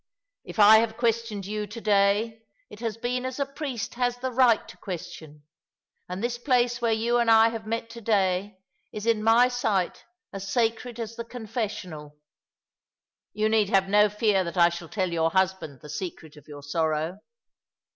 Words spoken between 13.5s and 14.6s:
have no fear that